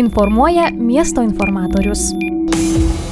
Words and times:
Informuoja 0.00 0.70
miesto 0.72 1.22
informatorius. 1.22 1.98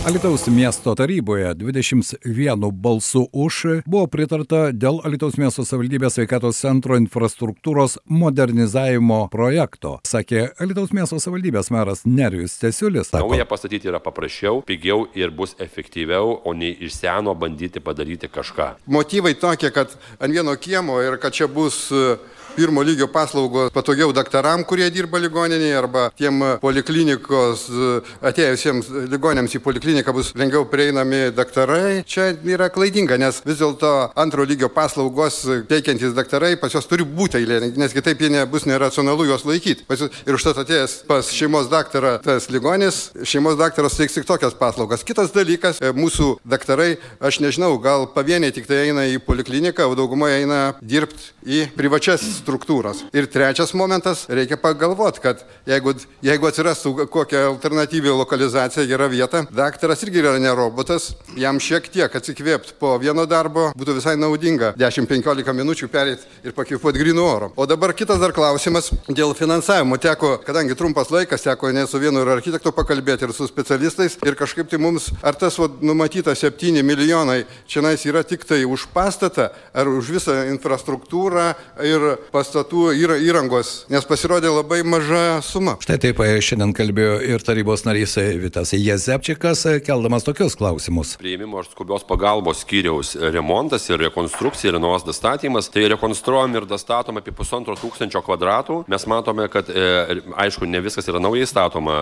Alitaus 0.06 0.46
miesto 0.48 0.95
taryboje 0.96 1.50
21 1.54 2.71
balsų 2.72 3.26
už 3.29 3.58
buvo 3.84 4.07
pritarta 4.08 4.61
dėl 4.73 5.03
Alitaus 5.05 5.37
miesto 5.37 5.67
savivaldybės 5.69 6.17
sveikatos 6.17 6.63
centro 6.63 6.97
infrastruktūros 6.97 7.99
modernizavimo 8.09 9.19
projekto, 9.29 9.98
sakė 10.09 10.46
Alitaus 10.64 10.95
miesto 10.96 11.21
savivaldybės 11.21 11.69
meras 11.77 12.07
Nerijus 12.09 12.57
Tesiulis. 12.62 13.12
Naują 13.12 13.45
pastatyti 13.52 13.93
yra 13.93 14.00
paprasčiau, 14.00 14.64
pigiau 14.64 15.05
ir 15.12 15.29
bus 15.29 15.59
efektyviau, 15.61 16.39
o 16.41 16.57
ne 16.57 16.73
iš 16.73 17.02
seno 17.02 17.36
bandyti 17.36 17.84
padaryti 17.84 18.32
kažką. 18.32 18.79
Motyvai 18.89 19.36
tokie, 19.36 19.75
kad 19.77 19.93
ant 20.16 20.32
vieno 20.32 20.57
kiemo 20.57 21.02
ir 21.05 21.20
kad 21.20 21.36
čia 21.36 21.52
bus 21.52 21.91
pirmo 22.59 22.82
lygio 22.82 23.06
paslaugos 23.06 23.70
patogiau 23.70 24.11
daktaram, 24.11 24.64
kurie 24.66 24.88
dirba 24.90 25.20
ligoninėje, 25.22 25.75
arba 25.79 26.08
tiem 26.18 26.40
poliklinikos 26.58 27.68
atėjusiems 28.27 28.89
ligonėms 29.12 29.54
į 29.54 29.61
polikliniką 29.62 30.14
bus 30.17 30.32
lengviau 30.39 30.67
prieinami 30.67 31.29
daktarai. 31.36 32.03
Čia 32.03 32.33
yra 32.51 32.67
klaidinga, 32.75 33.19
nes 33.21 33.39
vis 33.47 33.61
dėlto 33.61 33.93
antro 34.19 34.47
lygio 34.48 34.71
paslaugos 34.75 35.45
teikiantys 35.71 36.17
daktarai 36.17 36.57
pas 36.59 36.75
juos 36.75 36.89
turi 36.91 37.07
būti 37.07 37.39
eilė, 37.39 37.61
nes 37.79 37.95
kitaip 37.95 38.25
jie 38.25 38.33
nebus 38.34 38.67
neracionalu 38.67 39.29
juos 39.29 39.47
laikyti. 39.47 39.87
Ir 40.27 40.34
užtat 40.34 40.59
atėjęs 40.65 40.97
pas 41.06 41.31
šeimos 41.34 41.70
daktarą 41.70 42.17
tas 42.25 42.51
ligonis, 42.51 43.12
šeimos 43.23 43.55
daktaras 43.61 44.01
teiks 44.01 44.19
tik 44.19 44.27
tokias 44.27 44.59
paslaugas. 44.59 45.06
Kitas 45.06 45.31
dalykas, 45.37 45.79
mūsų 45.95 46.41
daktarai, 46.43 46.97
aš 47.23 47.39
nežinau, 47.45 47.77
gal 47.83 48.09
pavieniai 48.19 48.55
tik 48.56 48.67
tai 48.67 48.89
eina 48.89 49.06
į 49.06 49.23
polikliniką, 49.23 49.87
o 49.87 49.95
daugumoje 49.98 50.43
eina 50.43 50.61
dirbti 50.83 51.31
į 51.47 51.65
privačias 51.79 52.27
struktūras. 52.48 53.05
Ir 53.12 53.29
trečias 53.29 53.75
momentas, 53.77 54.25
reikia 54.33 54.56
pagalvoti, 54.61 55.20
kad 55.23 55.45
jeigu, 55.69 55.95
jeigu 56.25 56.48
atsirastų 56.48 57.06
kokia 57.12 57.45
alternatyvi 57.51 58.12
lokalizacija, 58.16 58.87
gera 58.89 59.09
vieta, 59.12 59.45
daktaras 59.52 60.02
irgi 60.06 60.23
yra 60.23 60.37
ne 60.41 60.53
robotas, 60.56 61.12
jam 61.36 61.61
šiek 61.61 61.91
tiek 61.92 62.14
atsikvėpti 62.17 62.78
po 62.81 62.95
vieno 63.00 63.27
darbo 63.28 63.69
būtų 63.78 63.98
visai 63.98 64.17
naudinga 64.20 64.73
10-15 64.81 65.55
minučių 65.61 65.91
perėti 65.92 66.48
ir 66.48 66.56
pakvėpuoti 66.56 67.03
grinų 67.03 67.27
oro. 67.27 67.50
O 67.56 67.67
dabar 67.69 67.92
kitas 67.97 68.20
dar 68.23 68.33
klausimas 68.36 68.91
dėl 69.08 69.34
finansavimo. 69.36 69.98
Teko, 70.01 70.36
kadangi 70.47 70.77
trumpas 70.78 71.12
laikas, 71.12 71.45
teko 71.45 71.73
ne 71.75 71.84
su 71.91 72.01
vienu 72.01 72.23
ir 72.25 72.33
architektu 72.33 72.73
pakalbėti 72.75 73.28
ir 73.28 73.34
su 73.36 73.48
specialistais 73.51 74.19
ir 74.25 74.39
kažkaip 74.39 74.70
tai 74.70 74.80
mums, 74.83 75.11
ar 75.23 75.36
tas 75.39 75.58
va, 75.61 75.69
numatyta 75.83 76.34
7 76.39 76.83
milijonai 76.86 77.42
čia 77.69 77.83
yra 78.08 78.23
tik 78.25 78.45
tai 78.48 78.64
už 78.64 78.89
pastatą, 78.95 79.51
ar 79.75 79.89
už 79.91 80.12
visą 80.17 80.36
infrastruktūrą 80.53 81.51
ir 81.84 82.08
pastatų 82.33 82.93
įrangos, 82.98 83.84
nes 83.93 84.07
pasirodė 84.09 84.51
labai 84.53 84.81
maža 84.87 85.41
suma. 85.45 85.77
Štai 85.83 85.98
taip 86.03 86.21
šiandien 86.45 86.75
kalbėjo 86.77 87.19
ir 87.35 87.45
tarybos 87.45 87.85
narys 87.87 88.17
Vitas 88.41 88.73
Jezepčikas, 88.77 89.65
keldamas 89.87 90.27
tokius 90.27 90.57
klausimus. 90.59 91.15
Prieimimo 91.20 91.62
ir 91.62 91.69
skubios 91.70 92.05
pagalbos 92.09 92.62
skyriaus 92.65 93.15
remontas 93.35 93.87
ir 93.91 94.01
rekonstrukcija 94.03 94.73
ir 94.73 94.81
nuos 94.83 95.07
dastatymas, 95.07 95.70
tai 95.73 95.87
rekonstruojam 95.93 96.57
ir 96.59 96.69
dastatom 96.69 97.20
apie 97.20 97.35
pusantro 97.37 97.77
tūkstančio 97.79 98.23
kvadratų. 98.27 98.83
Mes 98.91 99.07
matome, 99.11 99.48
kad 99.53 99.70
e, 99.70 100.19
aišku, 100.45 100.69
ne 100.69 100.83
viskas 100.85 101.09
yra 101.11 101.23
naujai 101.23 101.48
statoma, 101.48 101.98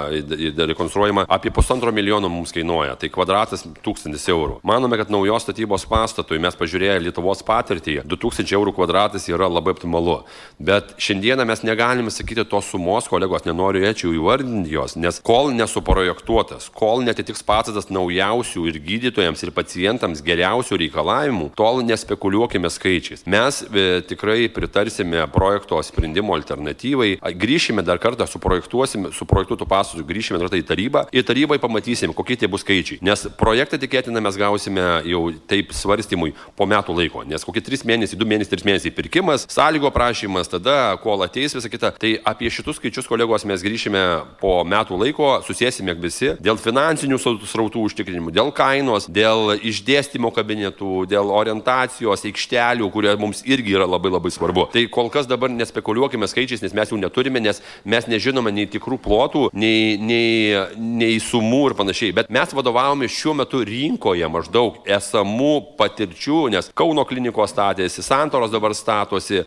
rekonstruojama 0.72 1.26
apie 1.28 1.52
pusantro 1.54 1.92
milijono 1.94 2.30
mums 2.32 2.54
kainuoja, 2.56 2.96
tai 3.00 3.10
kvadratas 3.12 3.66
tūkstantis 3.84 4.26
eurų. 4.32 4.60
Manome, 4.66 4.98
kad 5.00 5.12
naujos 5.12 5.46
statybos 5.46 5.86
pastatui 5.90 6.40
mes 6.42 6.56
pažiūrėję 6.58 6.98
Lietuvos 7.06 7.44
patirtį, 7.46 8.00
2000 8.08 8.56
eurų 8.56 8.74
kvadratas 8.76 9.28
yra 9.30 9.50
labai 9.50 9.76
optimalu. 9.76 10.15
Bet 10.58 10.94
šiandieną 11.02 11.44
mes 11.48 11.62
negalime 11.66 12.10
sakyti 12.10 12.46
tos 12.48 12.70
sumos, 12.72 13.08
kolegos, 13.12 13.44
nenoriu 13.46 13.84
ečiau 13.86 14.14
įvardinti 14.16 14.72
jos, 14.72 14.96
nes 14.96 15.20
kol 15.24 15.52
nesuprojektuotas, 15.56 16.70
kol 16.72 17.04
netitiks 17.04 17.44
pastatas 17.46 17.90
naujausių 17.92 18.64
ir 18.70 18.80
gydytojams, 18.86 19.44
ir 19.44 19.52
pacientams 19.56 20.24
geriausių 20.24 20.80
reikalavimų, 20.86 21.50
tol 21.58 21.82
nespekuliuokime 21.84 22.70
skaičiais. 22.72 23.26
Mes 23.28 23.60
e, 23.68 23.86
tikrai 24.08 24.48
pritarsime 24.52 25.26
projekto 25.34 25.82
sprendimo 25.84 26.34
alternatyvai, 26.38 27.18
grįšime 27.36 27.84
dar 27.84 28.00
kartą, 28.02 28.24
suprojektuosime, 28.30 29.12
suprojektuotų 29.16 29.68
pastatų, 29.68 30.06
grįšime 30.08 30.40
dar 30.40 30.48
kartą 30.48 30.60
į 30.62 30.66
tarybą 30.66 31.04
ir 31.12 31.26
tarybai 31.26 31.58
pamatysime, 31.62 32.14
kokie 32.16 32.36
tie 32.40 32.48
bus 32.48 32.64
skaičiai. 32.64 33.00
Nes 33.04 33.26
projektą 33.38 33.78
tikėtina 33.82 34.22
mes 34.24 34.38
gausime 34.40 34.84
jau 35.06 35.22
taip 35.50 35.72
svarstymui 35.76 36.34
po 36.56 36.66
metų 36.68 36.96
laiko, 36.96 37.24
nes 37.28 37.44
kokie 37.44 37.62
3 37.64 37.84
mėnesiai, 37.88 38.18
2 38.18 38.30
mėnesiai, 38.32 38.52
3 38.56 38.68
mėnesiai 38.70 38.94
pirkimas, 38.96 39.46
sąlygo 39.52 39.90
prašymas, 39.94 40.05
tada 40.50 40.96
kol 41.02 41.22
ateis 41.24 41.54
visa 41.56 41.70
kita. 41.72 41.92
Tai 41.98 42.12
apie 42.24 42.50
šitus 42.52 42.78
skaičius, 42.80 43.08
kolegos, 43.08 43.46
mes 43.48 43.62
grįšime 43.64 44.02
po 44.40 44.60
metų 44.68 44.98
laiko, 45.00 45.30
susėsime 45.46 45.94
visi 45.98 46.34
dėl 46.42 46.58
finansinių 46.60 47.18
srautų 47.18 47.82
užtikrinimų, 47.88 48.32
dėl 48.34 48.52
kainos, 48.54 49.08
dėl 49.10 49.56
išdėstymo 49.56 50.30
kabinetų, 50.36 51.06
dėl 51.10 51.30
orientacijos, 51.34 52.24
aikštelių, 52.28 52.90
kurie 52.94 53.14
mums 53.20 53.42
irgi 53.46 53.76
yra 53.76 53.88
labai 53.88 54.12
labai 54.14 54.32
svarbu. 54.34 54.68
Tai 54.74 54.84
kol 54.92 55.10
kas 55.12 55.28
dabar 55.30 55.50
nespekuliuokime 55.52 56.28
skaičiais, 56.30 56.62
nes 56.64 56.74
mes 56.76 56.92
jų 56.92 57.00
neturime, 57.02 57.42
nes 57.42 57.62
mes 57.84 58.08
nežinome 58.10 58.52
nei 58.54 58.68
tikrų 58.70 59.00
plotų, 59.02 59.48
nei, 59.56 59.96
nei, 59.98 60.54
nei 60.76 61.18
sumų 61.22 61.62
ir 61.70 61.76
panašiai. 61.78 62.14
Bet 62.16 62.30
mes 62.34 62.54
vadovavome 62.56 63.08
šiuo 63.10 63.36
metu 63.40 63.62
rinkoje 63.66 64.28
maždaug 64.32 64.82
esamų 64.86 65.54
patirčių, 65.78 66.40
nes 66.54 66.70
Kauno 66.76 67.06
klinikos 67.08 67.54
statėsi, 67.54 68.04
Santoros 68.04 68.52
dabar 68.52 68.74
statosi, 68.76 69.42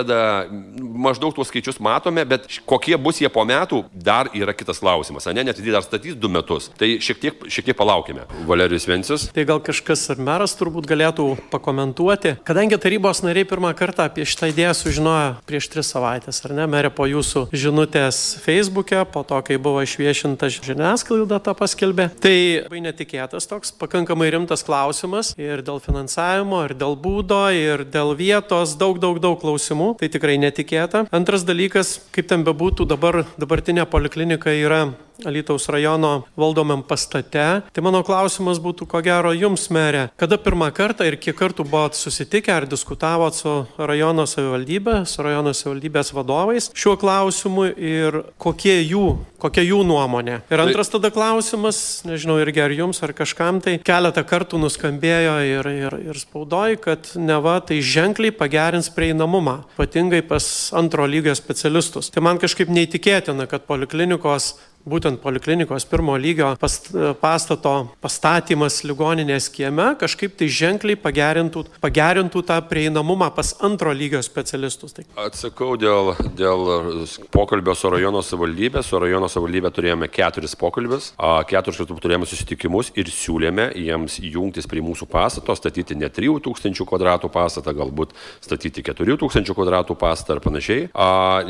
Klaipėda, 0.00 0.48
maždaug 0.80 1.34
tuos 1.34 1.48
skaičius 1.50 1.80
matome, 1.80 2.24
bet 2.24 2.46
kokie 2.68 2.96
bus 2.96 3.20
jie 3.20 3.28
po 3.28 3.44
metų, 3.44 3.84
dar 3.92 4.30
yra 4.34 4.54
kitas 4.56 4.80
klausimas. 4.80 5.26
Ne, 5.34 5.44
net 5.44 5.58
jie 5.60 5.72
dar 5.72 5.84
statys 5.84 6.16
du 6.16 6.28
metus. 6.28 6.70
Tai 6.78 6.88
šiek 7.02 7.20
tiek, 7.20 7.42
šiek 7.50 7.68
tiek 7.68 7.76
palaukime. 7.76 8.24
Valerijus 8.48 8.86
Vencius. 8.88 9.28
Tai 9.34 9.44
gal 9.44 9.60
kažkas 9.60 10.06
ar 10.12 10.20
meras 10.20 10.56
turbūt 10.56 10.88
galėtų 10.88 11.26
pakomentuoti. 11.52 12.38
Kadangi 12.46 12.78
tarybos 12.80 13.22
nariai 13.24 13.48
pirmą 13.48 13.72
kartą 13.76 14.06
apie 14.08 14.24
šitą 14.24 14.50
idėją 14.52 14.72
sužinojo 14.78 15.34
prieš 15.48 15.68
tris 15.72 15.92
savaitės, 15.92 16.40
ar 16.46 16.56
ne, 16.56 16.66
merė 16.70 16.92
po 16.94 17.06
jūsų 17.10 17.48
žinutės 17.52 18.40
Facebook'e, 18.44 19.04
po 19.12 19.24
to, 19.26 19.40
kai 19.44 19.60
buvo 19.60 19.84
išviešinta 19.84 20.48
žiniasklaida 20.54 21.40
tą 21.44 21.56
paskelbė. 21.58 22.08
Tai 22.22 22.36
labai 22.64 22.84
netikėtas 22.88 23.48
toks, 23.50 23.74
pakankamai 23.76 24.30
rimtas 24.32 24.64
klausimas 24.66 25.34
ir 25.40 25.64
dėl 25.66 25.82
finansavimo, 25.84 26.64
ir 26.68 26.76
dėl 26.78 26.96
būdo, 27.00 27.42
ir 27.54 27.84
dėl 27.88 28.14
vietos, 28.18 28.76
daug, 28.80 29.00
daug, 29.02 29.20
daug 29.22 29.38
klausimų 29.40 29.89
klausimų, 29.90 29.98
tai 29.98 30.08
tikrai 30.08 30.38
netikėta. 30.38 31.06
Antras 31.10 31.44
dalykas, 31.44 32.00
kaip 32.12 32.28
ten 32.28 32.44
bebūtų, 32.44 32.86
dabar 32.86 33.24
dabartinė 33.38 33.86
poliklinika 33.86 34.50
yra 34.50 34.92
Alytaus 35.26 35.68
rajono 35.72 36.24
valdomam 36.38 36.82
pastate. 36.86 37.46
Tai 37.72 37.84
mano 37.84 38.02
klausimas 38.06 38.60
būtų, 38.62 38.88
ko 38.90 39.02
gero, 39.04 39.32
jums, 39.36 39.68
merė, 39.74 40.08
kada 40.20 40.38
pirmą 40.40 40.70
kartą 40.76 41.06
ir 41.08 41.18
kiek 41.20 41.36
kartų 41.38 41.66
buvot 41.68 41.98
susitikę 41.98 42.52
ar 42.54 42.66
diskutavot 42.70 43.36
su 43.36 43.54
rajono 43.78 44.26
savivaldybė, 44.28 45.02
su 45.08 45.24
rajono 45.24 45.54
savivaldybės 45.56 46.12
vadovais 46.16 46.70
šiuo 46.76 46.96
klausimu 47.00 47.66
ir 47.74 48.20
kokie 48.40 48.76
jų, 48.82 49.06
kokia 49.40 49.64
jų 49.64 49.82
nuomonė. 49.88 50.40
Ir 50.52 50.62
antras 50.62 50.92
tada 50.92 51.10
klausimas, 51.14 52.02
nežinau, 52.08 52.38
irgi 52.42 52.64
ar 52.64 52.74
jums, 52.74 53.02
ar 53.04 53.14
kažkam 53.16 53.60
tai 53.64 53.78
keletą 53.84 54.24
kartų 54.26 54.60
nuskambėjo 54.62 55.36
ir, 55.48 55.70
ir, 55.86 55.98
ir 56.12 56.20
spaudoj, 56.20 56.78
kad 56.84 57.12
neva 57.20 57.58
tai 57.64 57.80
ženkliai 57.84 58.34
pagerins 58.36 58.90
prieinamumą, 58.94 59.60
ypatingai 59.76 60.22
pas 60.26 60.44
antro 60.76 61.06
lygio 61.08 61.34
specialistus. 61.38 62.10
Tai 62.12 62.24
man 62.24 62.40
kažkaip 62.42 62.70
neįtikėtina, 62.72 63.48
kad 63.50 63.66
poliklinikos 63.68 64.54
būtent 64.88 65.20
poliklinikos 65.22 65.84
pirmo 65.88 66.16
lygio 66.20 66.54
past, 66.60 66.90
pastato 67.20 67.74
pastatymas 68.00 68.80
ligoninės 68.86 69.50
kieme 69.52 69.90
kažkaip 70.00 70.36
tai 70.40 70.48
ženkliai 70.52 70.98
pagerintų, 71.00 71.64
pagerintų 71.82 72.42
tą 72.48 72.58
prieinamumą 72.70 73.30
pas 73.36 73.52
antro 73.66 73.92
lygio 73.96 74.22
specialistus. 74.24 74.94
Tai. 74.96 75.04
Atsakau 75.20 75.76
dėl, 75.80 76.14
dėl 76.38 77.04
pokalbio 77.34 77.74
su 77.76 77.90
rajono 77.92 78.22
savivaldybė. 78.24 78.82
Su 78.86 79.00
rajono 79.02 79.28
savivaldybė 79.30 79.72
turėjome 79.74 80.08
keturis 80.12 80.56
pokalbius, 80.58 81.12
keturis 81.50 81.80
kartus 81.80 82.02
turėjome 82.02 82.28
susitikimus 82.28 82.92
ir 82.98 83.10
siūlėme 83.12 83.70
jiems 83.78 84.18
jungtis 84.24 84.68
prie 84.70 84.82
mūsų 84.84 85.08
pastato, 85.10 85.54
statyti 85.58 85.96
ne 85.98 86.08
3000 86.10 86.86
kvadratų 86.88 87.30
pastatą, 87.32 87.74
galbūt 87.76 88.14
statyti 88.42 88.84
4000 88.86 89.54
kvadratų 89.56 89.96
pastatą 90.00 90.38
ar 90.38 90.44
panašiai. 90.44 90.88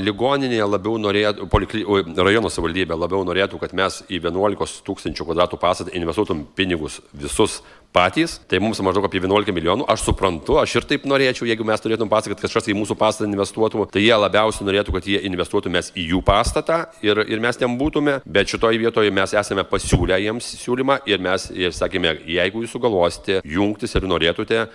Ligoninėje 0.01 0.67
labiau 0.67 0.99
norėjo, 1.01 1.49
polikli, 1.53 1.85
rajono 2.17 2.51
savivaldybė 2.53 2.99
labiau 2.99 3.20
labiau 3.21 3.29
norėtų, 3.29 3.61
kad 3.61 3.73
mes 3.77 4.03
į 4.09 4.21
11 4.21 4.83
tūkstančių 4.85 5.27
kvadratų 5.27 5.59
pastatą 5.61 5.93
investuotum 5.95 6.47
pinigus 6.57 7.01
visus 7.13 7.63
patys, 7.93 8.39
tai 8.49 8.61
mums 8.61 8.79
maždaug 8.81 9.05
apie 9.09 9.21
11 9.21 9.53
milijonų. 9.53 9.87
Aš 9.91 10.05
suprantu, 10.07 10.59
aš 10.61 10.77
ir 10.79 10.87
taip 10.87 11.07
norėčiau, 11.11 11.49
jeigu 11.49 11.65
mes 11.67 11.81
turėtum 11.83 12.09
pastatą, 12.09 12.37
kad 12.37 12.47
kažkas 12.47 12.71
į 12.71 12.77
mūsų 12.79 12.97
pastatą 12.97 13.27
investuotų, 13.27 13.89
tai 13.91 14.05
jie 14.05 14.15
labiausiai 14.15 14.67
norėtų, 14.69 14.95
kad 14.95 15.09
jie 15.11 15.23
investuotų 15.27 15.73
mes 15.75 15.91
į 15.99 16.07
jų 16.13 16.21
pastatą 16.23 16.85
ir, 17.03 17.25
ir 17.27 17.43
mes 17.43 17.59
ten 17.59 17.75
būtume, 17.81 18.21
bet 18.25 18.53
šitoje 18.53 18.79
vietoje 18.79 19.11
mes 19.11 19.35
esame 19.35 19.67
pasiūlę 19.67 20.21
jiems 20.23 20.53
siūlymą 20.63 21.01
ir 21.11 21.19
mes 21.23 21.51
ir 21.51 21.75
sakėme, 21.75 22.15
jeigu 22.31 22.63
jūs 22.63 22.77
sugalvosite 22.77 23.41
jungtis 23.43 23.99
ir 23.99 24.07
norėtumėte, 24.07 24.69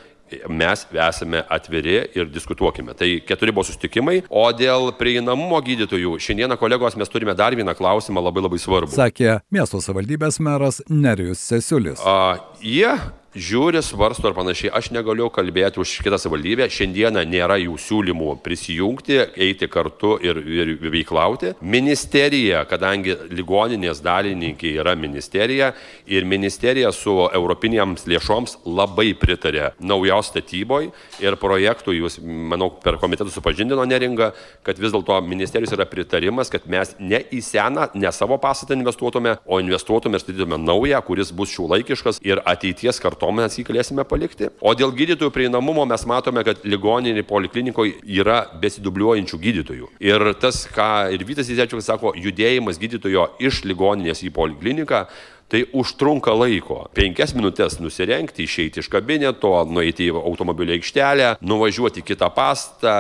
mes 0.50 0.86
esame 0.94 1.44
atviri 1.50 1.98
ir 2.18 2.30
diskutuokime. 2.34 2.96
Tai 2.98 3.10
keturi 3.28 3.54
buvo 3.56 3.66
sustikimai, 3.68 4.22
o 4.30 4.46
dėl 4.56 4.92
prieinamumo 5.00 5.60
gydytojų, 5.66 6.18
šiandieną 6.22 6.58
kolegos 6.62 6.98
mes 7.00 7.12
turime 7.12 7.36
dar 7.38 7.56
vieną 7.58 7.76
klausimą 7.78 8.24
labai 8.26 8.46
labai 8.46 8.62
svarbų. 8.62 8.96
Sakė 8.96 9.40
miesto 9.54 9.82
savivaldybės 9.84 10.42
meras 10.44 10.82
Nerijus 10.90 11.44
Sesiulis. 11.46 12.02
A, 12.06 12.38
jie 12.64 12.90
žiūri, 13.36 13.82
svarsto 13.84 14.30
ir 14.30 14.36
panašiai. 14.36 14.72
Aš 14.76 14.90
negaliu 14.96 15.28
kalbėti 15.34 15.82
už 15.84 15.92
kitą 16.06 16.18
savivaldybę. 16.20 16.68
Šiandieną 16.72 17.26
nėra 17.28 17.58
jų 17.60 17.76
siūlymų 17.82 18.38
prisijungti, 18.46 19.20
eiti 19.36 19.68
kartu 19.72 20.16
ir, 20.24 20.40
ir 20.40 20.74
veiklauti. 20.80 21.54
Ministerija, 21.60 22.64
kadangi 22.70 23.18
ligoninės 23.36 24.02
dalininkai 24.06 24.76
yra 24.80 24.96
ministerija 24.96 25.74
ir 26.08 26.28
ministerija 26.28 26.92
su 26.96 27.18
europinėms 27.28 28.08
lėšoms 28.08 28.60
labai 28.66 29.12
pritarė 29.20 29.74
naujos 29.84 30.32
statyboje 30.32 30.94
ir 31.24 31.36
projektų, 31.40 31.96
jūs, 32.00 32.18
manau, 32.24 32.72
per 32.84 33.00
komitetą 33.02 33.34
supažindino 33.34 33.84
neringa, 33.88 34.32
kad 34.66 34.80
vis 34.80 34.94
dėlto 34.96 35.20
ministerijos 35.28 35.76
yra 35.76 35.88
pritarimas, 35.90 36.52
kad 36.54 36.68
mes 36.72 36.96
ne 37.00 37.20
į 37.36 37.42
seną, 37.44 37.90
ne 38.00 38.12
savo 38.16 38.40
pastatą 38.42 38.78
investuotume, 38.78 39.38
o 39.46 39.60
investuotume 39.64 40.16
ir 40.16 40.24
statytume 40.24 40.60
naują, 40.62 41.02
kuris 41.06 41.34
bus 41.36 41.52
šiuolaikiškas 41.56 42.22
ir 42.26 42.42
ateities 42.48 43.02
kartu 43.04 43.25
to 43.26 43.34
mes 43.34 43.58
jį 43.58 43.66
galėsime 43.66 44.06
palikti. 44.08 44.50
O 44.62 44.74
dėl 44.78 44.94
gydytojų 44.96 45.34
prieinamumo 45.34 45.86
mes 45.90 46.06
matome, 46.10 46.44
kad 46.46 46.62
ligoninė 46.68 47.26
poliklinikoje 47.28 48.00
yra 48.06 48.44
besidubliuojančių 48.62 49.42
gydytojų. 49.46 49.92
Ir 50.06 50.28
tas, 50.42 50.66
ką 50.72 51.10
ir 51.16 51.26
Vytas 51.26 51.50
Įzečiukas 51.50 51.90
sako, 51.90 52.14
judėjimas 52.22 52.80
gydytojo 52.82 53.32
iš 53.42 53.64
ligoninės 53.66 54.22
į 54.28 54.34
polikliniką 54.36 55.06
Tai 55.46 55.60
užtrunka 55.78 56.34
laiko. 56.34 56.80
Penkias 56.98 57.36
minutės 57.38 57.76
nusirenkti, 57.78 58.48
išeiti 58.48 58.82
iš 58.82 58.88
kabineto, 58.90 59.52
nueiti 59.70 60.08
į 60.10 60.16
automobilio 60.18 60.74
aikštelę, 60.74 61.36
nuvažiuoti 61.46 62.02
kitą 62.02 62.32
pastą, 62.34 62.96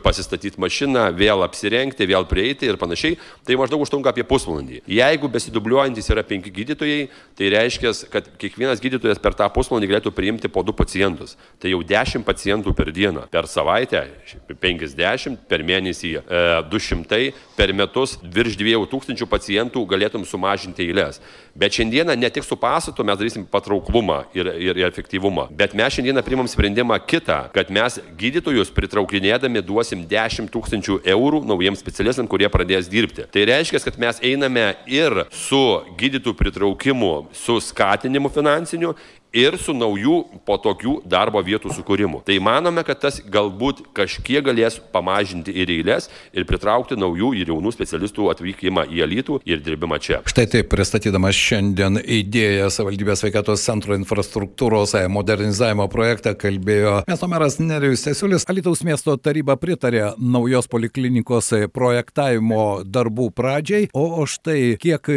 pasistatyti 0.00 0.56
mašiną, 0.62 1.10
vėl 1.18 1.44
apsirengti, 1.44 2.08
vėl 2.08 2.24
prieiti 2.30 2.70
ir 2.70 2.78
panašiai. 2.80 3.18
Tai 3.44 3.58
maždaug 3.60 3.84
užtrunka 3.84 4.14
apie 4.14 4.24
pusvalandį. 4.24 4.80
Jeigu 4.88 5.28
besidubliuojantis 5.34 6.08
yra 6.14 6.24
penki 6.24 6.54
gydytojai, 6.56 7.10
tai 7.36 7.52
reiškia, 7.52 7.92
kad 8.14 8.32
kiekvienas 8.40 8.80
gydytojas 8.80 9.20
per 9.20 9.36
tą 9.36 9.50
pusvalandį 9.52 9.92
galėtų 9.92 10.14
priimti 10.16 10.48
po 10.48 10.64
du 10.64 10.72
pacientus. 10.72 11.36
Tai 11.60 11.74
jau 11.74 11.82
10 11.84 12.24
pacientų 12.24 12.72
per 12.72 12.88
dieną. 12.88 13.26
Per 13.28 13.50
savaitę 13.52 14.06
50, 14.48 15.44
per 15.44 15.60
mėnesį 15.60 16.16
e, 16.22 16.42
200, 16.72 17.20
per 17.60 17.76
metus 17.76 18.16
virš 18.24 18.56
2000 18.64 19.28
pacientų 19.28 19.84
galėtum 19.92 20.24
sumažinti 20.24 20.88
eilės. 20.88 21.20
Bet 21.56 21.65
šiandieną 21.72 22.16
ne 22.16 22.30
tik 22.30 22.44
su 22.44 22.56
pasatu 22.56 23.04
mes 23.04 23.18
darysim 23.18 23.46
patrauklumą 23.50 24.22
ir, 24.34 24.50
ir, 24.60 24.76
ir 24.76 24.86
efektyvumą, 24.86 25.48
bet 25.50 25.74
mes 25.74 25.94
šiandieną 25.96 26.22
primam 26.26 26.48
sprendimą 26.48 26.98
kitą, 27.06 27.38
kad 27.54 27.70
mes 27.72 27.98
gydytojus 28.18 28.70
pritraukinėdami 28.76 29.62
duosim 29.66 30.06
10 30.10 30.52
tūkstančių 30.54 31.00
eurų 31.16 31.42
naujiems 31.48 31.82
specialistams, 31.82 32.30
kurie 32.30 32.48
pradės 32.52 32.90
dirbti. 32.92 33.26
Tai 33.32 33.46
reiškia, 33.50 33.82
kad 33.84 33.98
mes 34.00 34.22
einame 34.22 34.72
ir 34.86 35.24
su 35.30 35.62
gydytojų 35.98 36.36
pritraukimu, 36.38 37.14
su 37.34 37.60
skatinimu 37.62 38.32
finansiniu 38.32 38.94
ir 39.36 39.58
su 39.60 39.74
naujų 39.76 40.22
patogių 40.48 41.00
darbo 41.04 41.42
vietų 41.44 41.74
sukūrimu. 41.76 42.22
Tai 42.26 42.38
manome, 42.44 42.84
kad 42.86 43.00
tas 43.04 43.18
galbūt 43.20 43.82
kažkiek 43.96 44.44
galės 44.46 44.78
pamažinti 44.92 45.52
ir 45.52 45.70
eilės 45.74 46.08
ir 46.32 46.46
pritraukti 46.48 46.96
naujų 46.98 47.32
ir 47.40 47.52
jaunų 47.52 47.72
specialistų 47.74 48.30
atvykimą 48.32 48.86
į 48.92 49.02
Alytų 49.06 49.38
ir 49.48 49.60
dirbimą 49.64 49.98
čia. 50.02 50.22
Štai 50.28 50.46
taip 50.50 50.70
pristatydamas 50.72 51.36
šiandien 51.36 52.00
idėją 52.00 52.70
savivaldybės 52.72 53.22
sveikatos 53.22 53.64
centro 53.66 53.96
infrastruktūros 53.98 54.96
modernizavimo 55.12 55.88
projektą 55.92 56.32
kalbėjo 56.38 57.02
miesto 57.08 57.28
meras 57.30 57.58
Nerijus 57.60 58.06
Sesiulis. 58.06 58.46
Alytaus 58.50 58.82
miesto 58.86 59.16
taryba 59.20 59.58
pritarė 59.60 60.14
naujos 60.18 60.70
poliklinikos 60.70 61.52
projektavimo 61.74 62.82
darbų 62.86 63.28
pradžiai, 63.36 63.90
o 63.92 64.24
štai 64.28 64.76
kiek 64.80 65.10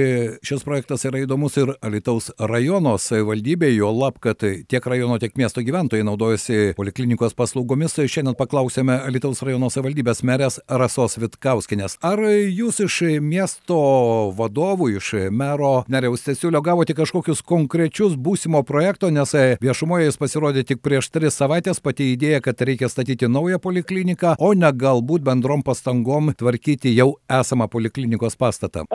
šis 0.45 0.65
projektas 0.65 1.05
yra 1.07 1.23
įdomus 1.23 1.57
ir 1.61 1.73
Alytaus 1.85 2.31
rajono 2.39 2.97
savivaldybė, 2.99 3.71
jo 3.77 3.91
lab 3.93 4.08
juolab, 4.09 4.19
kad 4.19 4.67
tiek 4.67 4.85
rajono, 4.85 5.19
tiek 5.19 5.35
miesto 5.37 5.61
gyventojai 5.61 6.03
naudojasi 6.03 6.73
poliklinikos 6.75 7.33
paslaugomis. 7.33 7.93
Šiandien 7.99 8.35
paklausėme 8.35 8.99
Alitaus 9.05 9.41
rajono 9.41 9.69
savivaldybės 9.69 10.23
merės 10.23 10.59
Rasos 10.67 11.17
Vitkauskinės. 11.17 11.97
Ar 12.01 12.19
jūs 12.19 12.79
iš 12.79 13.19
miesto 13.21 14.31
vadovų, 14.35 14.97
iš 14.97 15.13
mero 15.31 15.83
Neriaus 15.87 16.23
Tesiulio 16.23 16.61
gavote 16.61 16.93
kažkokius 16.93 17.41
konkrečius 17.41 18.15
būsimo 18.15 18.63
projekto, 18.63 19.09
nes 19.09 19.33
viešumoje 19.61 20.09
jis 20.09 20.17
pasirodė 20.17 20.63
tik 20.63 20.81
prieš 20.81 21.09
tris 21.09 21.35
savaitės 21.35 21.79
pati 21.79 22.13
idėja, 22.13 22.41
kad 22.41 22.61
reikia 22.61 22.89
statyti 22.89 23.27
naują 23.27 23.59
polikliniką, 23.59 24.37
o 24.39 24.53
ne 24.53 24.71
galbūt 24.71 25.25
bendrom 25.25 25.63
pastangom 25.63 26.33
tvarkyti 26.33 26.95
jau 26.95 27.15
esamą 27.29 27.67
poliklinikos 27.69 28.35
pastatą. 28.39 28.87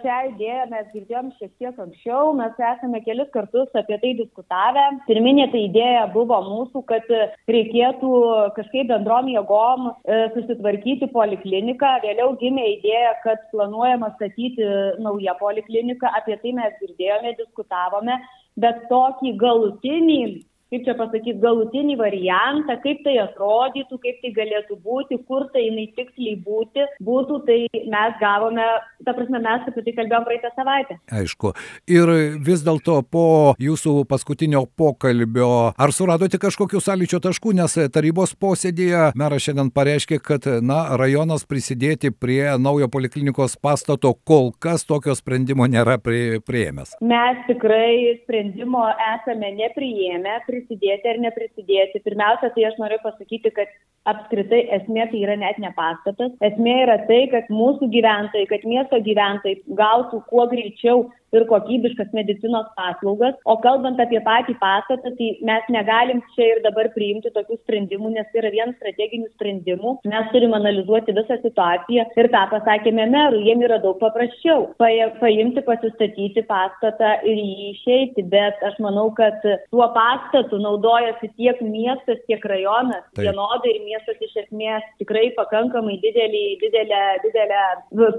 Šią 0.00 0.16
idėją 0.30 0.66
mes 0.70 0.88
girdėjom 0.94 1.30
šiek 1.38 1.50
tiek 1.58 1.78
anksčiau, 1.84 2.32
mes 2.38 2.58
esame 2.70 3.00
kelis 3.04 3.30
kartus 3.34 3.78
apie 3.78 3.98
tai 4.02 4.12
diskutavę. 4.18 4.84
Pirminė 5.08 5.48
tai 5.52 5.64
idėja 5.66 6.04
buvo 6.14 6.38
mūsų, 6.46 6.82
kad 6.90 7.08
reikėtų 7.50 8.12
kažkaip 8.58 8.90
bendrom 8.92 9.30
jėgom 9.32 9.90
e, 9.90 10.20
susitvarkyti 10.36 11.10
polikliniką. 11.14 11.94
Vėliau 12.04 12.34
gimė 12.42 12.66
idėja, 12.76 13.16
kad 13.24 13.42
planuojama 13.54 14.12
statyti 14.18 14.68
naują 15.02 15.34
polikliniką, 15.40 16.12
apie 16.20 16.38
tai 16.42 16.54
mes 16.60 16.76
girdėjome, 16.82 17.34
diskutavome, 17.40 18.20
bet 18.60 18.86
tokį 18.92 19.34
galutinį 19.40 20.22
kaip 20.70 20.86
čia 20.86 20.94
pasakyti, 20.98 21.38
galutinį 21.42 21.96
variantą, 21.98 22.76
kaip 22.84 23.02
tai 23.06 23.16
atrodytų, 23.24 23.98
kaip 24.04 24.20
tai 24.22 24.32
galėtų 24.36 24.78
būti, 24.84 25.18
kur 25.26 25.48
tai 25.54 25.66
jinai 25.66 25.88
tiksliai 25.96 26.36
būti, 26.44 26.86
būtų, 27.06 27.40
tai 27.48 27.58
mes 27.90 28.18
gavome, 28.22 28.66
ta 29.06 29.14
prasme, 29.16 29.40
mes 29.42 29.66
apie 29.70 29.84
tai 29.86 29.94
kalbėjom 29.98 30.26
praeitą 30.28 30.52
savaitę. 30.54 30.98
Aišku. 31.20 31.52
Ir 31.90 32.12
vis 32.46 32.62
dėlto 32.66 33.00
po 33.10 33.26
jūsų 33.60 34.04
paskutinio 34.10 34.64
pokalbio, 34.78 35.50
ar 35.74 35.94
suradote 35.94 36.38
kažkokių 36.42 36.82
sąlyčio 36.84 37.22
taškų, 37.24 37.56
nes 37.58 37.76
tarybos 37.92 38.36
posėdėje 38.38 39.10
meras 39.18 39.46
šiandien 39.46 39.72
pareiškė, 39.74 40.20
kad, 40.22 40.46
na, 40.62 40.82
rajonas 41.00 41.46
prisidėti 41.50 42.12
prie 42.14 42.44
naujo 42.62 42.90
poliklinikos 42.92 43.58
pastato 43.60 44.14
kol 44.28 44.52
kas 44.54 44.86
tokio 44.86 45.16
sprendimo 45.18 45.66
nėra 45.70 45.98
prie, 46.02 46.38
prieėmęs. 46.46 46.94
Mes 47.02 47.42
tikrai 47.48 48.20
sprendimo 48.22 48.86
esame 49.10 49.52
nepriėmę, 49.58 50.38
prisidėti 50.60 51.08
ar 51.10 51.20
neprisidėti. 51.24 52.02
Pirmiausia, 52.04 52.52
tai 52.54 52.66
aš 52.68 52.78
noriu 52.82 53.00
pasakyti, 53.02 53.52
kad 53.56 53.72
apskritai 54.08 54.62
esmė 54.78 55.06
tai 55.10 55.22
yra 55.24 55.36
net 55.40 55.58
ne 55.62 55.72
pastatas. 55.76 56.32
Esmė 56.50 56.76
yra 56.86 56.98
tai, 57.10 57.22
kad 57.32 57.50
mūsų 57.52 57.90
gyventojai, 57.94 58.48
kad 58.50 58.66
miesto 58.68 59.00
gyventojai 59.04 59.60
gautų 59.80 60.22
kuo 60.30 60.46
greičiau 60.52 61.08
ir 61.36 61.44
kokybiškas 61.46 62.10
medicinos 62.16 62.66
paslaugas. 62.78 63.36
O 63.46 63.56
kalbant 63.62 64.00
apie 64.02 64.18
patį 64.24 64.56
pastatą, 64.62 65.12
tai 65.18 65.28
mes 65.46 65.68
negalim 65.70 66.22
čia 66.34 66.48
ir 66.56 66.62
dabar 66.64 66.90
priimti 66.94 67.30
tokių 67.34 67.60
sprendimų, 67.60 68.14
nes 68.16 68.26
tai 68.32 68.42
yra 68.42 68.52
vienas 68.54 68.78
strateginių 68.80 69.30
sprendimų. 69.36 69.94
Mes 70.10 70.32
turim 70.34 70.56
analizuoti 70.58 71.14
visą 71.14 71.38
situaciją 71.44 72.08
ir 72.18 72.30
tą 72.34 72.44
pasakėme 72.54 73.06
merui, 73.12 73.44
jiem 73.46 73.62
yra 73.66 73.78
daug 73.84 74.00
paprasčiau 74.02 74.70
paimti, 74.80 75.62
pasistatyti 75.66 76.44
pastatą 76.50 77.12
ir 77.22 77.38
jį 77.38 77.70
išeiti, 77.76 78.26
bet 78.32 78.58
aš 78.66 78.80
manau, 78.82 79.08
kad 79.14 79.38
tuo 79.70 79.86
pastatu 79.94 80.58
naudojasi 80.58 81.30
tiek 81.36 81.62
miestas, 81.62 82.18
tiek 82.26 82.42
rajonas 82.50 83.06
vienodai 83.18 83.76
ir 83.76 83.82
miestas 83.84 83.89
iš 83.98 84.36
esmės 84.44 84.84
tikrai 85.00 85.30
pakankamai 85.36 85.98
didelį, 86.02 86.44
didelę, 86.62 87.02
didelę 87.24 87.62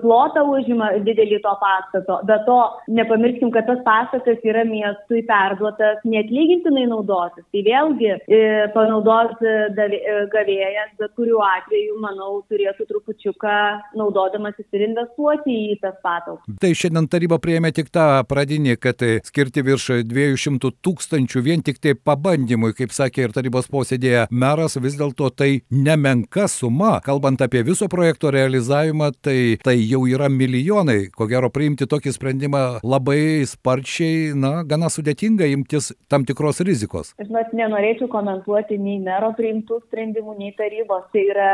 plotą 0.01 0.43
užima 0.51 0.91
didelį 1.05 1.39
to 1.43 1.53
pastato. 1.61 2.19
Be 2.27 2.37
to, 2.47 2.59
nepamirškim, 2.99 3.51
kad 3.55 3.67
tas 3.69 3.81
pastatas 3.85 4.41
yra 4.47 4.63
miestui 4.67 5.23
perduotas 5.27 6.01
neatlygintinai 6.07 6.87
naudotis. 6.91 7.45
Tai 7.53 7.63
vėlgi 7.67 8.11
e, 8.11 8.41
panaudos 8.75 9.37
e, 9.43 9.55
e, 9.71 10.17
gavėjas, 10.33 10.93
bet 11.01 11.15
kuriuo 11.19 11.41
atveju, 11.45 11.97
manau, 12.03 12.41
turėtų 12.51 12.87
trupučiuką 12.89 13.57
naudodamasis 13.99 14.67
ir 14.75 14.87
investuoti 14.89 15.57
į 15.73 15.79
tas 15.83 15.97
patalpas. 16.03 16.45
Tai 16.61 16.73
šiandien 16.77 17.09
taryba 17.11 17.39
prieėmė 17.41 17.73
tik 17.75 17.91
tą 17.93 18.07
pradinį, 18.29 18.77
kad 18.81 19.03
skirti 19.27 19.63
virš 19.65 20.03
200 20.09 20.73
tūkstančių 20.83 21.45
vien 21.45 21.65
tik 21.65 21.81
tai 21.81 21.95
pabandymui, 21.95 22.73
kaip 22.77 22.93
sakė 22.95 23.27
ir 23.27 23.35
tarybos 23.35 23.69
posėdėje 23.71 24.27
meras, 24.31 24.77
vis 24.81 24.97
dėlto 24.99 25.29
tai 25.35 25.51
nemenka 25.70 26.48
suma. 26.51 27.00
Kalbant 27.06 27.41
apie 27.41 27.63
viso 27.68 27.88
projekto 27.91 28.32
realizavimą, 28.34 29.12
tai 29.22 29.58
tai 29.63 29.77
jau 29.89 30.03
yra 30.10 30.30
milijonai. 30.30 31.10
Ko 31.15 31.27
gero 31.30 31.50
priimti 31.53 31.88
tokį 31.89 32.13
sprendimą 32.15 32.63
labai 32.84 33.44
sparčiai, 33.50 34.32
na, 34.38 34.62
gana 34.68 34.89
sudėtinga 34.91 35.48
imtis 35.51 35.91
tam 36.12 36.25
tikros 36.27 36.62
rizikos. 36.65 37.13
Žinot, 37.22 37.53
nenorėčiau 37.58 38.10
komentuoti 38.12 38.80
nei 38.82 39.00
mero 39.03 39.32
priimtų 39.38 39.82
sprendimų, 39.86 40.38
nei 40.39 40.53
tarybos. 40.58 41.08
Tai 41.12 41.24
yra 41.34 41.51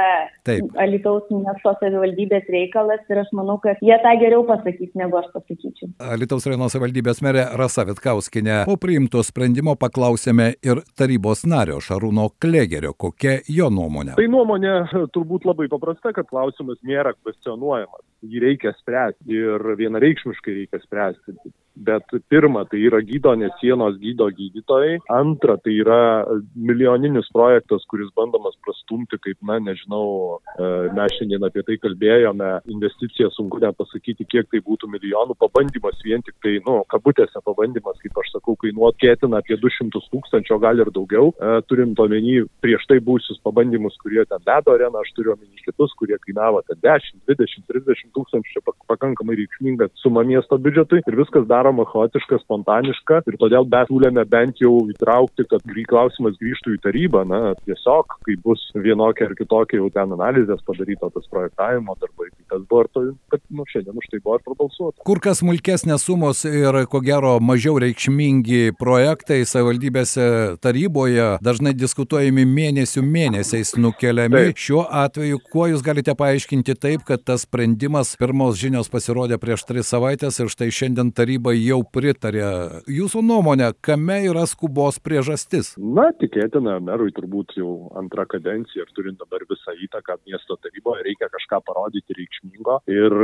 Taip. 0.48 0.72
Alitaus 0.82 1.28
miesto 1.34 1.74
savivaldybės 1.82 2.48
reikalas 2.54 3.04
ir 3.12 3.22
aš 3.24 3.32
manau, 3.38 3.58
kad 3.64 3.82
jie 3.84 3.96
tą 4.04 4.14
geriau 4.22 4.46
pasakys, 4.48 4.94
negu 5.00 5.20
aš 5.20 5.30
pasakyčiau. 5.36 5.92
Alitaus 6.14 6.48
rajono 6.48 6.70
savivaldybės 6.72 7.24
merė 7.26 7.48
Rasa 7.60 7.88
Vitkauskinė. 7.88 8.64
Po 8.70 8.78
priimto 8.82 9.24
sprendimo 9.26 9.76
paklausėme 9.80 10.54
ir 10.66 10.84
tarybos 10.98 11.46
nario 11.50 11.82
Šarūno 11.84 12.30
Klegerio, 12.42 12.94
kokia 12.94 13.40
jo 13.52 13.72
nuomonė. 13.74 13.97
Tai 14.18 14.27
nuomonė 14.32 14.74
turbūt 15.16 15.48
labai 15.48 15.70
paprasta, 15.72 16.13
kad 16.16 16.27
klausimas 16.30 16.80
nėra 16.88 17.13
kvestionuojamas. 17.18 18.04
Jį 18.25 18.42
reikia 18.44 18.74
spręsti 18.80 19.38
ir 19.38 19.72
vienareikšmiškai 19.77 20.60
reikia 20.62 20.82
spręsti. 20.84 21.38
Bet 21.77 22.10
pirma 22.30 22.63
tai 22.66 22.80
yra 22.88 23.04
gydo 23.06 23.36
ne 23.38 23.51
sienos 23.60 24.00
gydo 24.01 24.27
gydytojai. 24.34 24.98
Antra 25.13 25.58
tai 25.62 25.75
yra 25.84 26.25
milijoninis 26.56 27.30
projektas 27.34 27.86
kuris 27.92 28.10
bandomas 28.18 28.56
prastumti 28.66 29.20
kaip 29.22 29.38
na 29.46 29.60
nežinau 29.62 30.39
e, 30.58 30.70
mes 30.98 31.13
šiandien 31.20 31.46
apie 31.46 31.62
tai 31.68 31.77
kalbėjome 31.84 32.50
investicija 32.74 33.30
sunku 33.36 33.62
net 33.62 33.77
pasakyti 33.77 34.25
kiek 34.25 34.50
tai 34.50 34.63
būtų 34.66 34.89
milijonų. 34.96 35.38
Pabandymas 35.38 36.01
vien 36.06 36.25
tik 36.25 36.34
tai 36.42 36.56
nu 36.66 36.80
kabutėse 36.89 37.44
pabandymas 37.46 38.01
kaip 38.01 38.18
aš 38.24 38.34
sakau 38.34 38.58
kainuot 38.58 38.98
kėtina 38.98 39.44
apie 39.44 39.60
du 39.62 39.70
šimtus 39.77 40.10
tūkstančių 40.10 40.58
o 40.58 40.60
gal 40.66 40.82
ir 40.82 40.92
daugiau. 40.96 41.30
E, 41.38 41.62
turint 41.70 42.01
omeny 42.01 42.42
prieš 42.66 42.89
tai 42.89 42.98
buvusius 43.06 43.38
pabandymus 43.46 43.87
kurie 44.01 44.25
ten 44.25 44.41
ledo 44.50 44.74
areną 44.74 45.06
aš 45.06 45.13
turiu 45.13 45.36
omeny 45.36 45.62
kitus 45.62 45.94
kurie 46.01 46.17
kainavo 46.25 46.63
ten 46.67 46.82
dešim 46.82 47.22
dvidešim 47.27 47.67
trisdešim 47.70 48.12
tūkstančių 48.17 48.58
čia 48.58 48.75
pakankamai 48.89 49.38
reikšminga 49.44 49.91
suma 50.01 50.25
miesto 50.27 50.58
biudžetui 50.58 51.03
ir 51.06 51.22
viskas 51.22 51.46
daro 51.48 51.67
daroma 51.67 51.86
chaotiška, 51.91 52.39
spontaniška 52.46 53.22
ir 53.27 53.38
todėl 53.41 53.67
mes 53.72 53.88
siūlėme 53.89 54.24
bent 54.29 54.62
jau 54.62 54.74
įtraukti, 54.91 55.46
kad 55.51 55.63
klausimas 55.88 56.38
grįžtų 56.39 56.75
į 56.77 56.79
tarybą, 56.86 57.24
na, 57.27 57.53
tiesiog, 57.67 58.17
kai 58.25 58.36
bus 58.44 58.62
vienokia 58.75 59.27
ar 59.27 59.36
kitokia 59.38 59.79
jau 59.82 59.89
ten 59.94 60.13
analizės 60.15 60.63
padaryta, 60.67 61.10
tas 61.13 61.27
projektavimo 61.32 61.96
darbai, 62.00 62.29
tai 62.32 62.46
tas 62.53 62.63
buvo 62.70 62.84
ir 62.84 62.89
to, 62.94 63.03
kad, 63.34 63.44
nu, 63.51 63.65
šiandien 63.67 64.00
už 64.00 64.10
tai 64.12 64.22
buvo 64.24 64.38
ir 64.38 64.46
prabalsuota. 64.48 65.03
Kur 65.08 65.22
kas 65.24 65.41
smulkesnės 65.44 66.08
sumos 66.08 66.44
ir, 66.48 66.79
ko 66.91 67.01
gero, 67.03 67.38
mažiau 67.44 67.77
reikšmingi 67.84 68.77
projektai 68.79 69.41
savivaldybėse 69.48 70.27
taryboje 70.63 71.29
dažnai 71.44 71.75
diskutuojami 71.77 72.48
mėnesių 72.48 73.03
mėnesiais 73.03 73.75
nukeliami. 73.81 74.53
Šiuo 74.57 74.84
atveju, 74.89 75.39
kuo 75.51 75.67
jūs 75.72 75.84
galite 75.86 76.15
paaiškinti 76.17 76.75
taip, 76.79 77.05
kad 77.07 77.24
tas 77.27 77.46
sprendimas, 77.48 78.15
pirmos 78.19 78.57
žinios 78.60 78.91
pasirodė 78.93 79.39
prieš 79.41 79.65
tris 79.69 79.91
savaitės 79.93 80.39
ir 80.41 80.51
štai 80.53 80.69
šiandien 80.74 81.12
taryba 81.15 81.53
jau 81.55 81.81
pritarė. 81.84 82.48
Jūsų 82.91 83.24
nuomonė, 83.25 83.72
kame 83.86 84.19
yra 84.29 84.46
skubos 84.50 85.00
priežastis? 85.03 85.74
Na, 85.77 86.10
tikėtina, 86.22 86.77
merui 86.84 87.13
turbūt 87.15 87.55
jau 87.60 87.91
antrą 88.00 88.27
kadenciją 88.29 88.86
ir 88.86 88.93
turint 88.98 89.19
dabar 89.22 89.46
visą 89.50 89.75
įtaką 89.88 90.17
miesto 90.27 90.57
taryboje, 90.63 91.05
reikia 91.07 91.29
kažką 91.34 91.62
parodyti 91.67 92.17
reikšmingo. 92.17 92.79
Ir 92.91 93.15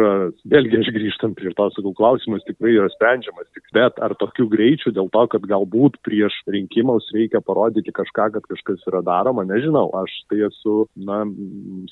vėlgi 0.53 0.81
aš 0.81 0.91
grįžtam 0.95 1.35
prie 1.37 1.53
to, 1.57 1.69
sakau, 1.75 1.93
klausimas 1.97 2.45
tikrai 2.47 2.75
yra 2.77 2.89
sprendžiamas. 2.93 3.49
Tik, 3.55 3.67
bet 3.75 3.99
ar 4.03 4.15
tokiu 4.19 4.47
greičiu 4.51 4.93
dėl 4.95 5.09
to, 5.13 5.25
kad 5.33 5.47
galbūt 5.49 5.99
prieš 6.05 6.35
rinkimus 6.51 7.09
reikia 7.15 7.41
parodyti 7.45 7.93
kažką, 7.95 8.29
kad 8.37 8.47
kažkas 8.49 8.83
yra 8.91 9.03
daroma, 9.05 9.45
nežinau. 9.47 9.89
Aš 10.03 10.13
tai 10.31 10.42
esu, 10.47 10.75
na, 10.95 11.23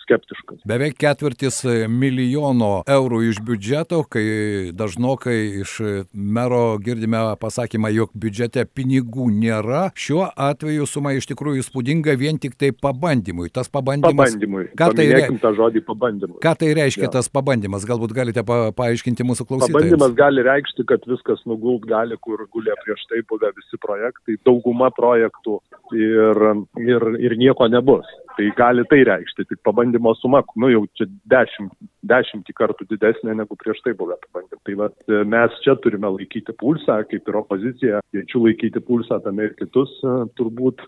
skeptiškas. 0.04 0.62
Beveik 0.70 0.98
ketvirtis 1.02 1.62
milijono 1.90 2.82
eurų 2.90 3.24
iš 3.30 3.42
biudžeto, 3.46 4.04
kai 4.12 4.72
dažnokai 4.78 5.38
iš 5.64 5.78
mero 6.14 6.78
girdime 6.84 7.22
pasakymą, 7.42 7.92
jog 7.96 8.14
biudžete 8.18 8.66
pinigų 8.70 9.30
nėra. 9.34 9.88
Šiuo 9.98 10.28
atveju 10.30 10.88
suma 10.90 11.14
iš 11.18 11.30
tikrųjų 11.32 11.66
įspūdinga 11.66 12.16
vien 12.20 12.40
tik 12.42 12.58
tai 12.60 12.72
pabandymui. 12.76 13.50
Tas 13.54 13.72
pabandymas. 13.72 14.32
Pabandymui. 14.32 14.68
Ką 14.78 14.92
tai, 14.98 15.08
re... 15.14 15.24
tą 15.42 15.54
žodį 15.58 15.84
pabandymui. 15.88 16.40
Ką 16.44 16.56
tai 16.60 16.72
reiškia 16.78 17.08
ja. 17.08 17.14
tas 17.18 17.30
pabandymas? 17.32 17.86
Galbūt 17.88 18.16
galite 18.16 18.46
pa 18.48 18.72
paaiškinti 18.78 19.26
mūsų 19.28 19.48
klausytojams. 19.50 19.78
Pabandymas 19.78 20.16
gali 20.18 20.46
reikšti, 20.48 20.86
kad 20.90 21.06
viskas 21.10 21.44
nugult 21.50 21.86
gali, 21.90 22.18
kur 22.24 22.46
gulė 22.54 22.76
prieš 22.84 23.06
tai 23.12 23.24
buvę 23.30 23.54
visi 23.58 23.80
projektai, 23.82 24.38
dauguma 24.48 24.92
projektų 24.96 25.60
ir, 25.98 26.44
ir, 26.82 27.08
ir 27.30 27.38
nieko 27.40 27.70
nebus. 27.72 28.08
Tai 28.42 28.50
gali 28.58 28.82
tai 28.90 29.04
reikšti, 29.06 29.44
tik 29.46 29.60
pabandymo 29.68 30.16
suma, 30.18 30.40
nu 30.58 30.72
jau 30.72 30.80
čia 30.98 31.06
dešimt, 31.30 31.76
dešimtį 32.10 32.56
kartų 32.58 32.88
didesnė 32.90 33.36
negu 33.38 33.54
prieš 33.60 33.84
tai 33.86 33.94
buvę 34.00 34.18
pabandymai. 34.24 34.64
Tai 34.66 34.78
vat, 34.80 34.96
mes 35.30 35.60
čia 35.62 35.76
turime 35.84 36.10
laikyti 36.16 36.56
pulsą, 36.58 37.04
kaip 37.12 37.30
ir 37.30 37.38
opozicija, 37.38 38.02
kviečiu 38.10 38.42
laikyti 38.48 38.82
pulsą 38.88 39.22
tame 39.22 39.46
ir 39.46 39.54
kitus 39.62 39.94
turbūt 40.42 40.82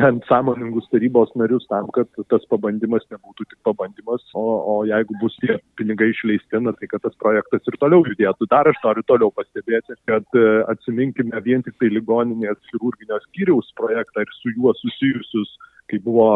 bent 0.00 0.26
sąmoningus 0.26 0.88
tarybos 0.90 1.30
narius 1.38 1.68
tam, 1.70 1.86
kad 1.94 2.10
tas 2.32 2.50
pabandymas 2.50 3.06
nebūtų 3.12 3.46
tik 3.46 3.58
pabandymas, 3.68 4.24
o, 4.34 4.46
o 4.72 4.76
jeigu 4.88 5.14
bus 5.22 5.38
tie 5.44 5.60
pinigai 5.78 6.10
išleisti, 6.10 6.64
na, 6.66 6.74
tai 6.74 6.90
kad 6.90 7.04
tas 7.06 7.14
projektas 7.22 7.62
ir 7.70 7.78
toliau 7.78 8.02
judėtų. 8.10 8.50
Dar 8.50 8.66
aš 8.66 8.80
noriu 8.82 9.06
toliau 9.06 9.30
pastebėti, 9.36 10.00
kad 10.10 10.26
e, 10.34 10.48
atsiminkime 10.72 11.46
vien 11.46 11.62
tik 11.62 11.78
tai 11.78 11.92
ligoninės 11.94 12.58
chirurginio 12.72 13.20
skyriaus 13.28 13.70
projektą 13.78 14.26
ir 14.26 14.34
su 14.40 14.56
juo 14.56 14.74
susijusius 14.80 15.54
kai 15.90 15.98
buvo 16.02 16.26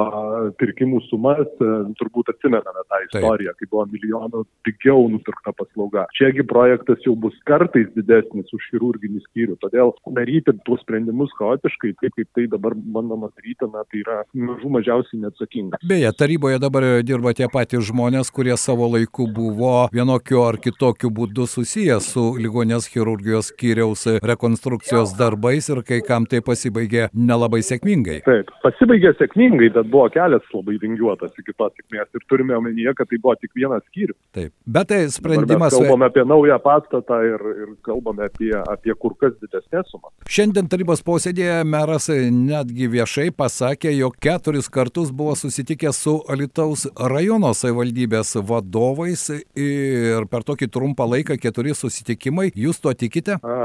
pirkimų 0.61 1.00
sumas, 1.09 1.49
e, 1.62 1.69
turbūt 2.00 2.31
atsimename 2.33 2.83
tą 2.91 3.00
istoriją, 3.07 3.55
Taip. 3.55 3.61
kai 3.61 3.69
buvo 3.73 3.85
milijonų 3.93 4.43
pigiau 4.67 5.07
nupirkta 5.12 5.55
paslauga. 5.57 6.07
Čiagi 6.19 6.45
projektas 6.49 7.00
jau 7.07 7.15
bus 7.17 7.37
kartais 7.49 7.88
didesnis 7.97 8.53
už 8.53 8.67
chirurginį 8.73 9.23
skyrių, 9.25 9.57
todėl 9.62 9.95
daryti 10.17 10.55
tuos 10.67 10.83
sprendimus 10.85 11.33
chaotiškai, 11.38 11.95
taip 12.03 12.17
kaip 12.19 12.29
tai 12.37 12.47
dabar 12.53 12.76
bandoma 12.76 13.31
daryti, 13.33 13.69
na, 13.73 13.85
tai 13.88 14.03
yra 14.05 14.19
mažų 14.35 14.73
mažiausiai 14.76 15.23
neatsakinga. 15.25 15.81
Beje, 15.87 16.12
taryboje 16.19 16.61
dabar 16.62 16.88
dirba 17.07 17.33
tie 17.37 17.49
patys 17.53 17.88
žmonės, 17.88 18.33
kurie 18.35 18.57
savo 18.61 18.91
laiku 18.93 19.29
buvo 19.33 19.87
vienokiu 19.95 20.43
ar 20.45 20.61
kitokiu 20.61 21.12
būdu 21.15 21.49
susijęs 21.50 22.12
su 22.12 22.26
ligonės 22.41 22.91
chirurgijos 22.93 23.53
skyriaus 23.55 24.07
rekonstrukcijos 24.26 25.17
darbais 25.17 25.71
ir 25.73 25.83
kai 25.87 26.03
kam 26.05 26.29
tai 26.29 26.43
pasibaigė 26.45 27.09
nelabai 27.15 27.62
sėkmingai. 27.65 28.21
Taip, 28.26 28.53
pasibaigė 28.65 29.15
sėkmingai 29.17 29.36
sėkmingai, 29.37 29.71
bet 29.75 29.88
buvo 29.90 30.09
kelias 30.12 30.45
labai 30.55 30.76
vingiuotas 30.81 31.33
iki 31.38 31.55
tos 31.57 31.73
sėkmės 31.76 32.09
ir 32.14 32.25
turime 32.28 32.57
omenyje, 32.57 32.95
kad 32.97 33.09
tai 33.11 33.19
buvo 33.21 33.35
tik 33.37 33.52
vienas 33.55 33.85
skyrius. 33.90 34.16
Taip, 34.35 34.52
bet 34.64 34.88
tai 34.88 35.00
sprendimas. 35.11 35.73
Mes 35.73 35.81
kalbame 35.81 36.09
apie 36.09 36.25
naują 36.25 36.59
pastatą 36.62 37.21
ir, 37.25 37.45
ir 37.64 37.75
kalbame 37.87 38.26
apie, 38.26 38.52
apie 38.57 38.95
kur 38.99 39.16
kas 39.21 39.37
didesnės 39.43 39.90
sumas. 39.90 40.12
Šiandien 40.28 40.69
tarybos 40.73 41.02
posėdėje 41.07 41.62
meras 41.69 42.09
netgi 42.11 42.88
viešai 42.93 43.31
pasakė, 43.37 43.93
jog 43.97 44.16
keturis 44.23 44.71
kartus 44.73 45.12
buvo 45.12 45.37
susitikęs 45.37 46.02
su 46.07 46.16
Alitaus 46.33 46.87
rajono 46.97 47.52
savivaldybės 47.57 48.37
vadovais 48.47 49.28
ir 49.33 50.28
per 50.31 50.47
tokį 50.47 50.71
trumpą 50.73 51.09
laiką 51.12 51.38
keturi 51.40 51.75
susitikimai. 51.76 52.50
Jūs 52.57 52.81
to 52.83 52.93
tikite? 52.97 53.38
A, 53.43 53.57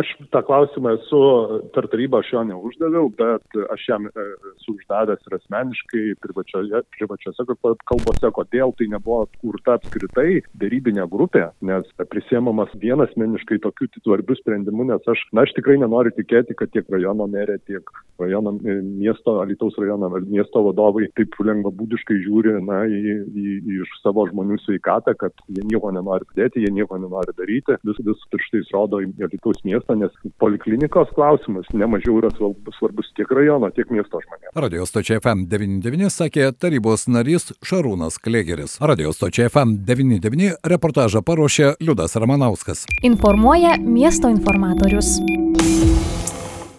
aš 0.00 0.14
tą 0.32 0.42
klausimą 0.46 0.96
esu 0.98 1.20
per 1.74 1.88
tarybą 1.90 2.20
aš 2.20 2.32
jo 2.34 2.44
neuždaviau, 2.52 3.10
bet 3.18 3.60
aš 3.74 3.86
jam 3.88 4.08
e, 4.10 4.26
esu 4.60 4.76
uždavęs 4.76 5.24
ir 5.26 5.36
asmeniškai 5.38 6.04
privačioje, 6.20 6.82
privačiose 6.96 7.46
kalbose, 7.88 8.30
kodėl 8.36 8.74
tai 8.76 8.88
nebuvo 8.92 9.24
atkurta 9.24 9.78
apskritai 9.78 10.42
darybinė 10.60 11.06
grupė, 11.10 11.48
nes 11.64 11.88
prisėmamas 12.12 12.72
vienas 12.80 13.12
meniškai 13.20 13.60
tokių 13.64 13.90
svarbių 14.04 14.36
sprendimų, 14.38 14.90
nes 14.92 15.10
aš, 15.10 15.24
na, 15.32 15.44
aš 15.46 15.54
tikrai 15.56 15.78
nenoriu 15.80 16.12
tikėti, 16.16 16.56
kad 16.58 16.72
tiek 16.74 16.88
rajono 16.92 17.26
merė, 17.30 17.58
tiek 17.66 17.86
rajono 18.20 18.54
e, 18.60 18.76
miesto, 18.84 19.38
Alitaus 19.42 19.78
rajono 19.80 20.10
miesto 20.28 20.62
vadovai 20.66 21.08
taip 21.16 21.36
lengvabūdiškai 21.40 22.20
žiūri, 22.26 22.56
na, 22.66 22.82
į, 22.86 23.16
į, 23.30 23.56
į 23.80 23.88
savo 24.02 24.26
žmonių 24.30 24.60
sveikatą, 24.64 25.16
kad 25.20 25.44
jie 25.48 25.64
nieko 25.70 25.92
nenori 25.94 26.28
padėti, 26.30 26.64
jie 26.64 26.72
nieko 26.74 27.00
nenori 27.00 27.34
daryti, 27.38 27.78
vis, 27.86 28.00
vis 28.06 28.26
pirštais 28.32 28.72
rodo 28.76 29.02
į 29.04 29.12
Alitaus 29.26 29.62
miestą, 29.66 29.96
nes 29.98 30.14
poliklinikos 30.42 31.12
klausimas 31.16 31.68
nemažiau 31.72 32.20
yra 32.20 32.32
svarbus 32.36 33.10
tiek 33.16 33.30
rajono, 33.34 33.70
tiek 33.74 33.90
miesto 33.94 34.20
žmonėms. 34.24 34.54
Radio 34.60 34.84
stočiai 34.84 35.20
FM99 35.22 36.10
sakė 36.12 36.50
tarybos 36.52 37.06
narys 37.08 37.48
Šarūnas 37.64 38.18
Klegeris. 38.20 38.76
Radio 38.84 39.14
stočiai 39.16 39.48
FM99 39.48 40.60
reportažą 40.74 41.24
paruošė 41.24 41.74
Liudas 41.80 42.18
Ramanauskas. 42.20 42.84
Informuoja 43.06 43.78
miesto 43.80 44.28
informatorius. 44.28 45.16